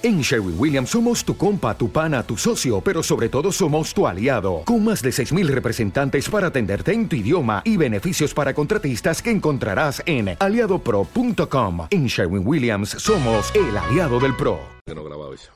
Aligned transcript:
En 0.00 0.20
Sherwin 0.20 0.54
Williams 0.56 0.90
somos 0.90 1.24
tu 1.24 1.36
compa, 1.36 1.76
tu 1.76 1.90
pana, 1.90 2.22
tu 2.22 2.36
socio, 2.36 2.80
pero 2.80 3.02
sobre 3.02 3.28
todo 3.28 3.50
somos 3.50 3.92
tu 3.92 4.06
aliado, 4.06 4.62
con 4.64 4.84
más 4.84 5.02
de 5.02 5.10
6.000 5.10 5.48
representantes 5.48 6.28
para 6.30 6.46
atenderte 6.46 6.92
en 6.92 7.08
tu 7.08 7.16
idioma 7.16 7.62
y 7.64 7.76
beneficios 7.76 8.32
para 8.32 8.54
contratistas 8.54 9.20
que 9.20 9.32
encontrarás 9.32 10.00
en 10.06 10.36
aliadopro.com. 10.38 11.88
En 11.90 12.06
Sherwin 12.06 12.46
Williams 12.46 12.90
somos 12.90 13.52
el 13.56 13.76
aliado 13.76 14.20
del 14.20 14.36
PRO. 14.36 14.60
Que 14.86 14.94
no 14.94 15.00
he 15.00 15.04
grabado 15.04 15.34
eso. 15.34 15.50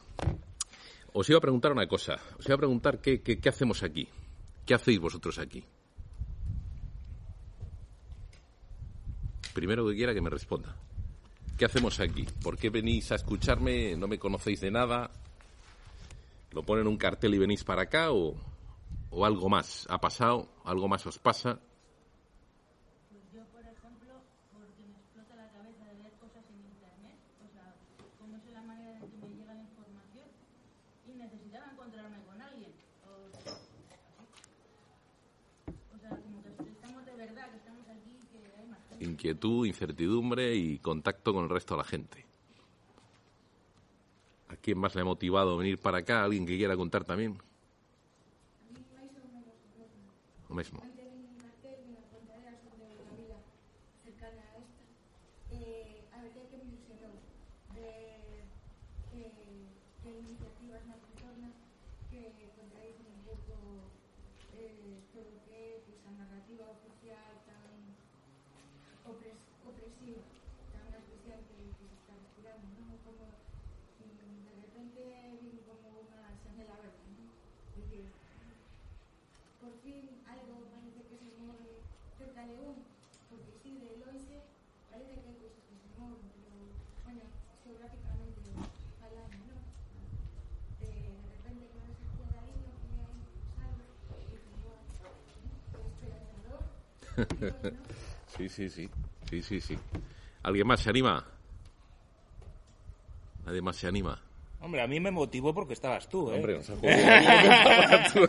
Os 1.13 1.31
iba 1.31 1.39
a 1.39 1.41
preguntar 1.41 1.71
una 1.71 1.87
cosa, 1.87 2.19
os 2.37 2.45
iba 2.45 2.57
a 2.57 2.59
preguntar 2.59 2.99
qué 2.99 3.41
hacemos 3.49 3.85
aquí, 3.85 4.09
qué 4.67 4.75
hacéis 4.75 4.99
vosotros 4.99 5.39
aquí. 5.39 5.63
Primero 9.55 9.87
que 9.87 9.95
quiera 9.95 10.13
que 10.13 10.21
me 10.21 10.31
responda. 10.31 10.75
¿Qué 11.63 11.67
hacemos 11.67 12.01
aquí? 12.01 12.27
¿Por 12.43 12.59
qué 12.59 12.71
venís 12.71 13.13
a 13.13 13.15
escucharme? 13.15 13.95
¿No 13.95 14.09
me 14.09 14.19
conocéis 14.19 14.61
de 14.63 14.73
nada? 14.73 15.13
¿Lo 16.51 16.65
ponen 16.65 16.89
un 16.89 16.97
cartel 16.97 17.35
y 17.35 17.39
venís 17.39 17.63
para 17.63 17.83
acá 17.83 18.11
o, 18.11 18.35
o 19.11 19.25
algo 19.25 19.49
más? 19.49 19.87
¿Ha 19.89 20.01
pasado? 20.01 20.49
¿Algo 20.65 20.89
más 20.89 21.07
os 21.07 21.21
pasa? 21.21 21.61
Yo, 23.33 23.45
por 23.55 23.63
ejemplo, 23.63 24.11
porque 24.51 24.83
me 24.91 24.99
explota 24.99 25.37
la 25.37 25.53
cabeza 25.55 25.87
de 25.87 26.03
ver 26.03 26.11
cosas 26.19 26.43
en 26.51 26.67
internet, 26.67 27.15
o 27.39 27.49
sea, 27.55 27.73
como 28.19 28.39
es 28.39 28.43
la 28.53 28.63
manera 28.63 28.99
en 28.99 29.07
que 29.07 29.17
me 29.23 29.31
llega 29.31 29.55
la 29.55 29.63
información, 29.63 30.27
y 31.07 31.13
necesitaba 31.15 31.71
encontrarme 31.71 32.19
con 32.27 32.43
alguien. 32.43 32.73
O, 33.07 33.31
o 35.95 35.99
sea, 36.03 36.11
como 36.11 36.43
que 36.43 36.73
estamos 36.75 37.07
de 37.07 37.15
verdad, 37.15 37.47
que 37.55 37.59
estamos 37.59 37.87
aquí, 37.87 38.19
que 38.35 38.51
hay 38.59 38.67
más 38.67 38.81
gente. 38.89 38.92
Inquietud, 39.03 39.67
incertidumbre 39.67 40.55
y 40.55 40.79
contacto 40.79 41.35
con 41.35 41.45
el 41.45 41.51
resto 41.51 41.75
de 41.75 41.79
la 41.79 41.85
gente. 41.85 42.25
¿A 44.49 44.57
quién 44.57 44.79
más 44.79 44.95
le 44.95 45.01
ha 45.01 45.05
motivado 45.05 45.57
venir 45.57 45.79
para 45.79 45.99
acá? 45.99 46.23
¿Alguien 46.23 46.47
que 46.47 46.57
quiera 46.57 46.77
contar 46.77 47.05
también? 47.05 47.37
Lo 50.49 50.55
mismo. 50.55 50.81
Todo 50.81 50.91
que 65.45 65.77
es 65.77 65.83
esa 65.89 66.11
narrativa 66.13 66.65
oficial 66.71 67.43
opresiva, 69.07 70.23
tan 70.73 70.95
especial 70.95 71.39
que, 71.51 71.55
que 71.75 71.85
se 71.91 71.97
está 71.99 72.15
respirando, 72.15 72.67
¿no? 72.79 72.95
Como 73.03 73.25
mm, 73.31 74.47
de 74.47 74.55
repente 74.63 75.01
viene 75.43 75.61
como 75.67 76.07
una 76.07 76.39
chanela 76.43 76.75
verde, 76.79 77.03
¿no? 77.19 77.27
Decir, 77.83 78.07
por 79.61 79.73
fin 79.83 80.07
algo 80.27 80.71
parece 80.71 81.03
que 81.07 81.19
se 81.19 81.31
mueve 81.43 81.83
cerca 82.19 82.47
de 82.47 82.55
uno, 82.63 82.83
porque 83.31 83.51
sí, 83.63 83.79
de 83.79 83.95
Eloise 83.99 84.39
parece 84.91 85.19
que 85.19 85.29
hay 85.29 85.39
cosas 85.43 85.63
que 85.67 85.75
se 85.83 85.89
mueven, 85.99 86.23
pero 86.39 86.55
bueno, 87.05 87.25
geográficamente 87.67 88.55
hablando, 89.03 89.39
¿no? 89.51 89.59
De, 90.79 90.91
de 90.91 91.27
repente 91.43 91.67
con 91.75 91.83
esa 91.91 92.03
izquierda 92.07 92.39
ahí, 92.39 92.55
lo 92.63 92.71
que 92.79 92.87
hay 92.87 93.19
salvo, 93.59 93.83
y 94.31 94.39
como, 94.47 94.79
qué 95.75 95.91
esperanzador, 95.91 96.63
y 97.23 97.51
bueno, 97.63 98.12
Sí, 98.37 98.49
sí, 98.49 98.71
sí. 98.71 98.89
Sí, 99.29 99.43
sí, 99.43 99.61
sí. 99.61 99.79
¿Alguien 100.43 100.67
más 100.67 100.81
se 100.81 100.91
anima? 100.91 101.25
¿Nadie 103.45 103.61
más 103.63 103.77
se 103.77 103.87
anima? 103.87 104.21
Hombre, 104.61 104.81
a 104.81 104.87
mí 104.87 105.01
me 105.01 105.11
motivó 105.11 105.53
porque 105.53 105.73
estabas 105.75 106.09
tú, 106.09 106.31
¿eh? 106.31 106.37
Hombre, 106.37 106.57
nos 106.59 106.71
ha 106.71 106.77
jodido. 106.77 108.29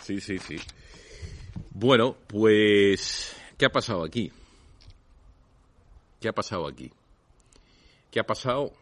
sí, 0.00 0.20
sí, 0.20 0.38
sí. 0.38 0.56
Bueno, 1.70 2.16
pues, 2.26 3.36
¿qué 3.56 3.66
ha 3.66 3.70
pasado 3.70 4.04
aquí? 4.04 4.32
¿Qué 6.20 6.28
ha 6.28 6.32
pasado 6.34 6.66
aquí? 6.66 6.90
¿Qué 8.10 8.20
ha 8.20 8.26
pasado? 8.26 8.72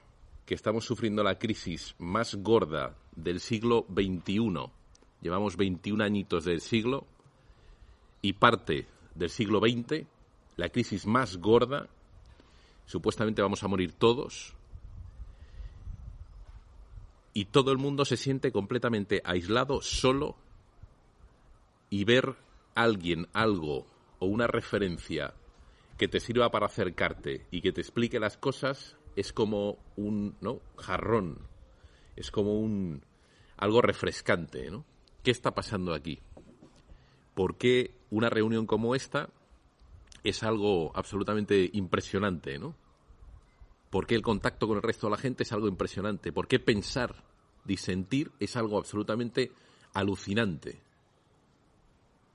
Que 0.47 0.55
estamos 0.55 0.87
sufriendo 0.87 1.23
la 1.23 1.39
crisis 1.39 1.95
más 1.99 2.35
gorda 2.37 2.97
del 3.15 3.41
siglo 3.41 3.87
XXI. 3.95 4.71
Llevamos 5.21 5.57
21 5.57 6.03
añitos 6.03 6.47
del 6.47 6.63
siglo 6.63 7.07
y 8.23 8.33
parte 8.33 8.87
del 9.19 9.31
siglo 9.31 9.61
XX, 9.61 10.07
la 10.57 10.69
crisis 10.69 11.07
más 11.07 11.37
gorda. 11.37 11.89
Supuestamente 12.87 13.43
vamos 13.43 13.63
a 13.63 13.69
morir 13.69 13.93
todos, 13.93 14.55
y 17.39 17.45
todo 17.45 17.71
el 17.71 17.79
mundo 17.79 18.05
se 18.05 18.17
siente 18.17 18.51
completamente 18.51 19.23
aislado, 19.25 19.81
solo, 19.81 20.35
y 21.89 22.03
ver 22.03 22.35
alguien, 22.75 23.29
algo 23.33 23.87
o 24.19 24.27
una 24.27 24.49
referencia 24.49 25.35
que 25.97 26.09
te 26.09 26.19
sirva 26.19 26.51
para 26.51 26.67
acercarte 26.67 27.47
y 27.53 27.61
que 27.61 27.71
te 27.71 27.81
explique 27.81 28.19
las 28.19 28.37
cosas 28.37 28.97
es 29.15 29.33
como 29.33 29.79
un 29.97 30.37
¿no? 30.41 30.61
jarrón, 30.79 31.39
es 32.17 32.33
como 32.33 32.59
un 32.59 33.05
algo 33.57 33.83
refrescante, 33.83 34.69
¿no? 34.71 34.85
¿Qué 35.23 35.31
está 35.31 35.55
pasando 35.55 35.95
aquí? 35.95 36.19
¿Por 37.37 37.57
qué 37.57 37.93
una 38.11 38.31
reunión 38.31 38.67
como 38.67 38.95
esta 38.95 39.29
es 40.25 40.43
algo 40.43 40.93
absolutamente 40.95 41.71
impresionante, 41.73 42.59
¿no? 42.59 42.75
¿Por 43.91 44.07
qué 44.07 44.15
el 44.15 44.23
contacto 44.23 44.67
con 44.69 44.77
el 44.77 44.83
resto 44.83 45.07
de 45.07 45.13
la 45.13 45.17
gente 45.17 45.45
es 45.45 45.53
algo 45.53 45.69
impresionante? 45.69 46.33
¿Por 46.33 46.47
qué 46.47 46.59
pensar, 46.59 47.25
disentir 47.65 48.31
es 48.39 48.57
algo 48.57 48.79
absolutamente 48.79 49.53
alucinante? 49.95 50.81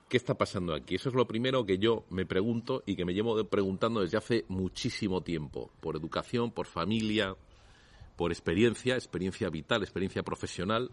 ¿Qué 0.10 0.18
está 0.18 0.36
pasando 0.36 0.74
aquí? 0.74 0.96
Eso 0.96 1.10
es 1.10 1.16
lo 1.16 1.28
primero 1.28 1.66
que 1.66 1.78
yo 1.78 2.06
me 2.10 2.26
pregunto 2.26 2.84
y 2.86 2.96
que 2.96 3.06
me 3.06 3.14
llevo 3.14 3.44
preguntando 3.46 4.02
desde 4.02 4.18
hace 4.18 4.46
muchísimo 4.48 5.22
tiempo, 5.22 5.72
por 5.80 5.96
educación, 5.96 6.52
por 6.52 6.66
familia, 6.66 7.36
por 8.16 8.32
experiencia, 8.32 8.96
experiencia 8.96 9.50
vital, 9.50 9.82
experiencia 9.82 10.24
profesional. 10.24 10.92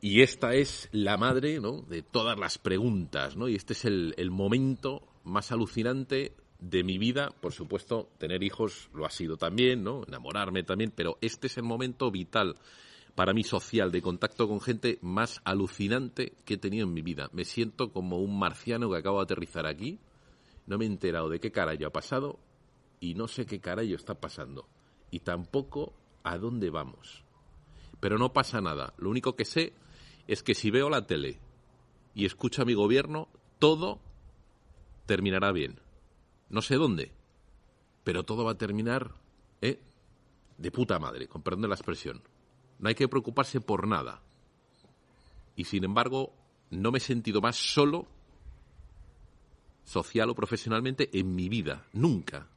Y 0.00 0.22
esta 0.22 0.54
es 0.54 0.88
la 0.92 1.16
madre 1.16 1.60
¿no? 1.60 1.82
de 1.82 2.02
todas 2.02 2.38
las 2.38 2.58
preguntas, 2.58 3.36
¿no? 3.36 3.48
Y 3.48 3.54
este 3.54 3.72
es 3.72 3.84
el, 3.84 4.14
el 4.18 4.30
momento 4.30 5.02
más 5.24 5.52
alucinante 5.52 6.34
de 6.58 6.84
mi 6.84 6.98
vida. 6.98 7.30
Por 7.40 7.52
supuesto, 7.52 8.10
tener 8.18 8.42
hijos 8.42 8.90
lo 8.94 9.06
ha 9.06 9.10
sido 9.10 9.36
también, 9.36 9.82
¿no? 9.82 10.02
Enamorarme 10.06 10.62
también, 10.62 10.92
pero 10.94 11.18
este 11.20 11.46
es 11.46 11.56
el 11.56 11.64
momento 11.64 12.10
vital 12.10 12.56
para 13.16 13.32
mí 13.32 13.42
social, 13.42 13.90
de 13.90 14.02
contacto 14.02 14.46
con 14.46 14.60
gente 14.60 14.98
más 15.00 15.40
alucinante 15.44 16.34
que 16.44 16.54
he 16.54 16.58
tenido 16.58 16.86
en 16.86 16.92
mi 16.92 17.00
vida. 17.00 17.30
Me 17.32 17.46
siento 17.46 17.90
como 17.90 18.18
un 18.18 18.38
marciano 18.38 18.90
que 18.90 18.98
acabo 18.98 19.18
de 19.18 19.24
aterrizar 19.24 19.66
aquí. 19.66 19.98
No 20.66 20.76
me 20.76 20.84
he 20.84 20.88
enterado 20.88 21.30
de 21.30 21.40
qué 21.40 21.50
carajo 21.50 21.86
ha 21.86 21.90
pasado 21.90 22.38
y 23.00 23.14
no 23.14 23.26
sé 23.26 23.46
qué 23.46 23.58
carajo 23.58 23.94
está 23.94 24.20
pasando. 24.20 24.68
Y 25.10 25.20
tampoco 25.20 25.94
a 26.24 26.36
dónde 26.36 26.68
vamos. 26.68 27.24
Pero 28.00 28.18
no 28.18 28.34
pasa 28.34 28.60
nada. 28.60 28.92
Lo 28.98 29.08
único 29.08 29.34
que 29.34 29.46
sé 29.46 29.72
es 30.26 30.42
que 30.42 30.54
si 30.54 30.70
veo 30.70 30.90
la 30.90 31.06
tele 31.06 31.38
y 32.14 32.24
escucho 32.24 32.62
a 32.62 32.64
mi 32.64 32.74
gobierno, 32.74 33.28
todo 33.58 34.00
terminará 35.06 35.52
bien. 35.52 35.80
No 36.48 36.62
sé 36.62 36.76
dónde, 36.76 37.12
pero 38.04 38.24
todo 38.24 38.44
va 38.44 38.52
a 38.52 38.58
terminar 38.58 39.14
¿eh? 39.60 39.80
de 40.58 40.70
puta 40.70 40.98
madre, 40.98 41.28
con 41.28 41.42
perdón 41.42 41.62
de 41.62 41.68
la 41.68 41.74
expresión. 41.74 42.22
No 42.78 42.88
hay 42.88 42.94
que 42.94 43.08
preocuparse 43.08 43.60
por 43.60 43.86
nada. 43.86 44.22
Y 45.54 45.64
sin 45.64 45.84
embargo, 45.84 46.32
no 46.70 46.90
me 46.90 46.98
he 46.98 47.00
sentido 47.00 47.40
más 47.40 47.56
solo, 47.56 48.06
social 49.84 50.30
o 50.30 50.34
profesionalmente, 50.34 51.08
en 51.18 51.34
mi 51.34 51.48
vida. 51.48 51.86
Nunca. 51.92 52.48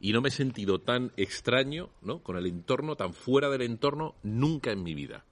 Y 0.00 0.12
no 0.12 0.22
me 0.22 0.28
he 0.28 0.32
sentido 0.32 0.80
tan 0.80 1.12
extraño, 1.16 1.90
¿no? 2.00 2.22
Con 2.22 2.36
el 2.36 2.46
entorno, 2.46 2.96
tan 2.96 3.12
fuera 3.12 3.50
del 3.50 3.62
entorno, 3.62 4.14
nunca 4.22 4.72
en 4.72 4.82
mi 4.82 4.94
vida. 4.94 5.24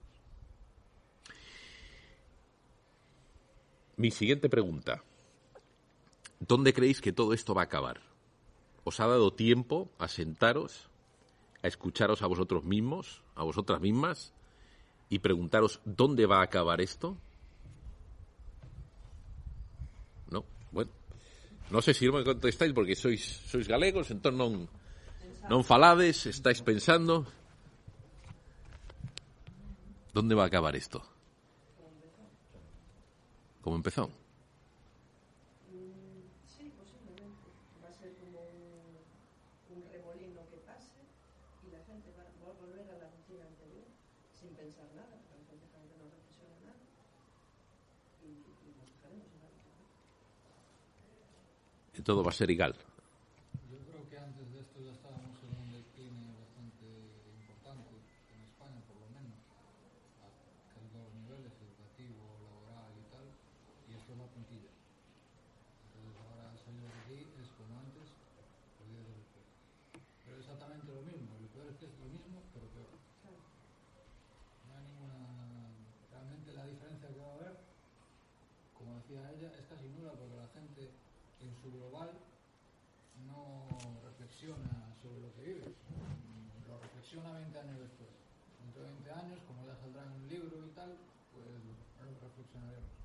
Mi 3.98 4.12
siguiente 4.12 4.48
pregunta. 4.48 5.02
¿Dónde 6.38 6.72
creéis 6.72 7.00
que 7.00 7.12
todo 7.12 7.32
esto 7.32 7.52
va 7.52 7.62
a 7.62 7.64
acabar? 7.64 8.00
¿Os 8.84 9.00
ha 9.00 9.08
dado 9.08 9.32
tiempo 9.32 9.90
a 9.98 10.06
sentaros, 10.06 10.88
a 11.64 11.66
escucharos 11.66 12.22
a 12.22 12.28
vosotros 12.28 12.62
mismos, 12.62 13.22
a 13.34 13.42
vosotras 13.42 13.80
mismas, 13.80 14.32
y 15.10 15.18
preguntaros 15.18 15.80
dónde 15.84 16.26
va 16.26 16.38
a 16.38 16.44
acabar 16.44 16.80
esto? 16.80 17.16
No, 20.30 20.44
bueno. 20.70 20.92
No 21.68 21.82
sé 21.82 21.92
si 21.92 22.06
no 22.06 22.12
me 22.12 22.24
contestáis 22.24 22.72
porque 22.72 22.94
sois, 22.94 23.42
sois 23.50 23.66
galegos, 23.66 24.12
entonces 24.12 24.38
non, 24.38 24.70
non 25.50 25.66
falades, 25.66 26.22
estáis 26.30 26.62
pensando. 26.62 27.26
¿Dónde 30.14 30.38
va 30.38 30.44
a 30.44 30.46
acabar 30.46 30.78
esto? 30.78 31.17
¿Cómo 33.62 33.76
empezó? 33.76 34.10
Sí, 36.46 36.72
posiblemente. 36.76 37.48
Va 37.82 37.88
a 37.88 37.92
ser 37.92 38.14
como 38.16 38.40
un, 38.40 38.96
un 39.76 39.82
remolino 39.92 40.40
que 40.48 40.56
pase 40.58 41.00
y 41.66 41.70
la 41.70 41.84
gente 41.84 42.10
va, 42.16 42.24
va 42.44 42.52
volver 42.58 42.88
a 42.90 42.98
la 42.98 43.10
rutina 43.10 43.44
anterior, 43.44 43.86
sin 44.32 44.54
pensar 44.54 44.88
nada, 44.94 45.10
la 45.10 45.20
gente 45.36 45.58
no 45.98 46.04
reflexiona 46.08 46.56
nada, 46.64 46.80
y, 48.24 48.30
y 48.30 48.72
nos 48.78 48.88
dejaremos 48.88 49.28
en 49.34 49.40
la 49.42 49.48
rutina. 49.52 49.84
Todo 52.04 52.22
va 52.24 52.30
a 52.30 52.34
ser 52.34 52.50
igual. 52.50 52.74
Yo 53.68 53.78
creo 53.84 54.08
que 54.08 54.16
antes 54.18 54.50
de 54.52 54.60
esto 54.60 54.80
ya 54.80 54.92
estábamos 54.92 55.36
en 55.44 55.50
un 55.60 55.68
decline 55.72 56.32
bastante 56.40 56.86
importante, 57.36 58.00
en 58.32 58.40
España 58.48 58.80
por 58.88 58.96
lo 58.96 59.08
menos, 59.12 59.36
a 60.24 60.30
casi 60.72 60.88
todos 60.88 61.04
los 61.10 61.14
niveles, 61.20 61.52
educativo, 61.58 62.22
laboral 62.48 62.96
y 62.96 63.04
tal, 63.12 63.26
y 63.90 63.98
esto 63.98 64.12
es 64.14 64.18
la 64.18 64.28
puntilla. 64.32 64.72
Entonces 65.90 66.14
ahora 66.22 66.56
salir 66.56 66.80
de 66.80 66.94
aquí 67.02 67.18
es 67.42 67.48
como 67.60 67.76
antes, 67.76 68.08
o 68.08 68.82
diez 68.88 69.04
veces 69.04 69.20
después. 69.20 69.44
Pero 70.24 70.38
exactamente 70.38 70.86
lo 70.94 71.02
lo 71.68 72.08
mismo, 72.08 72.40
pero 72.54 72.64
peor. 72.72 72.88
No 74.64 74.72
hay 74.72 74.84
ninguna... 74.88 75.20
Realmente 76.10 76.52
la 76.52 76.64
diferencia 76.64 77.08
que 77.12 77.20
va 77.20 77.28
a 77.28 77.34
haber, 77.36 77.54
como 78.72 78.96
decía 78.96 79.20
ella, 79.36 79.52
es 79.52 79.66
casi 79.68 79.84
nula 79.92 80.12
porque 80.16 80.36
la 80.36 80.48
gente 80.56 80.88
en 81.44 81.52
su 81.60 81.68
global 81.70 82.10
no 83.28 83.68
reflexiona 84.00 84.96
sobre 85.02 85.20
lo 85.20 85.28
que 85.36 85.42
vive, 85.42 85.68
lo 86.68 86.80
reflexiona 86.80 87.36
20 87.36 87.58
años 87.58 87.78
después. 87.84 88.08
Dentro 88.64 88.82
de 88.82 88.88
20 88.88 89.12
años, 89.12 89.38
como 89.46 89.66
ya 89.66 89.76
saldrá 89.76 90.02
en 90.08 90.12
un 90.12 90.28
libro 90.28 90.56
y 90.64 90.70
tal, 90.72 90.96
pues 91.36 91.44
lo 91.44 92.16
reflexionaremos. 92.16 92.96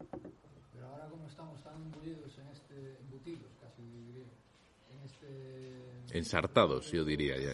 Pero 0.72 0.88
ahora 0.88 1.10
como 1.10 1.28
estamos 1.28 1.62
tan 1.64 1.76
embullidos 1.76 2.32
en 2.40 2.48
este, 2.48 2.98
embutidos 3.04 3.52
casi 3.60 3.84
diría, 3.84 4.32
en 4.90 5.00
este... 5.04 6.18
Ensartados, 6.18 6.92
yo 6.92 7.04
diría 7.04 7.38
ya. 7.38 7.54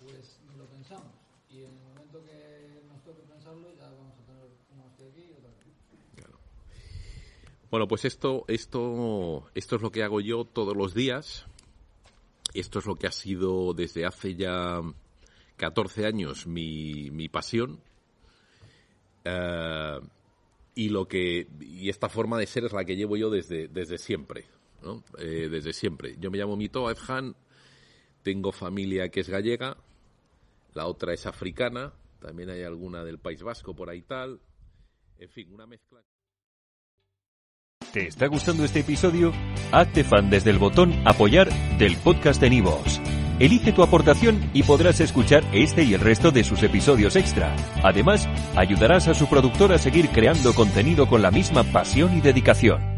Pues 0.00 0.40
ni 0.48 0.56
lo 0.56 0.66
pensamos. 0.66 1.12
Y 1.50 1.58
en 1.58 1.76
el 1.76 1.82
momento 1.82 2.22
que 2.24 2.82
nos 2.88 3.02
toque 3.02 3.22
pensarlo 3.22 3.68
ya 3.76 3.84
vamos 3.84 4.14
a 4.18 4.26
tener 4.26 4.48
una 4.74 4.84
hostia 4.84 5.06
aquí 5.06 5.20
y 5.28 5.32
otra 5.32 5.50
aquí. 5.50 5.70
Bueno, 7.70 7.86
pues 7.86 8.04
esto, 8.04 8.44
esto, 8.48 9.48
esto 9.54 9.76
es 9.76 9.82
lo 9.82 9.90
que 9.92 10.02
hago 10.02 10.20
yo 10.20 10.44
todos 10.44 10.76
los 10.76 10.94
días. 10.94 11.46
Esto 12.52 12.80
es 12.80 12.86
lo 12.86 12.96
que 12.96 13.06
ha 13.06 13.12
sido 13.12 13.74
desde 13.74 14.04
hace 14.04 14.34
ya 14.34 14.80
14 15.56 16.06
años 16.06 16.46
mi, 16.46 17.28
pasión. 17.28 17.80
Eh, 19.24 20.00
y 20.74 20.88
lo 20.88 21.06
que 21.06 21.46
y 21.60 21.90
esta 21.90 22.08
forma 22.08 22.38
de 22.38 22.46
ser 22.46 22.64
es 22.64 22.72
la 22.72 22.84
que 22.84 22.96
llevo 22.96 23.16
yo 23.16 23.30
desde, 23.30 23.68
desde 23.68 23.98
siempre. 23.98 24.46
¿no? 24.82 25.04
Eh, 25.18 25.48
desde 25.50 25.72
siempre. 25.72 26.16
Yo 26.18 26.30
me 26.30 26.38
llamo 26.38 26.56
Mito 26.56 26.90
Efhan, 26.90 27.36
tengo 28.22 28.52
familia 28.52 29.08
que 29.10 29.20
es 29.20 29.28
gallega, 29.28 29.76
la 30.74 30.86
otra 30.86 31.12
es 31.12 31.26
africana, 31.26 31.92
también 32.20 32.50
hay 32.50 32.62
alguna 32.62 33.04
del 33.04 33.18
País 33.18 33.42
Vasco 33.42 33.74
por 33.74 33.90
ahí 33.90 34.02
tal. 34.02 34.40
En 35.18 35.28
fin, 35.28 35.52
una 35.52 35.66
mezcla. 35.66 36.00
¿Te 37.92 38.06
está 38.06 38.26
gustando 38.28 38.64
este 38.64 38.80
episodio? 38.80 39.32
Hazte 39.72 40.04
fan 40.04 40.30
desde 40.30 40.50
el 40.50 40.58
botón 40.58 40.92
Apoyar 41.06 41.48
del 41.78 41.96
podcast 41.96 42.40
de 42.40 42.50
Nivos. 42.50 43.00
Elige 43.40 43.72
tu 43.72 43.82
aportación 43.82 44.50
y 44.52 44.62
podrás 44.62 45.00
escuchar 45.00 45.42
este 45.52 45.82
y 45.82 45.94
el 45.94 46.00
resto 46.00 46.30
de 46.30 46.44
sus 46.44 46.62
episodios 46.62 47.16
extra. 47.16 47.56
Además, 47.82 48.28
ayudarás 48.54 49.08
a 49.08 49.14
su 49.14 49.28
productor 49.28 49.72
a 49.72 49.78
seguir 49.78 50.10
creando 50.10 50.54
contenido 50.54 51.08
con 51.08 51.22
la 51.22 51.30
misma 51.30 51.64
pasión 51.64 52.16
y 52.16 52.20
dedicación. 52.20 52.89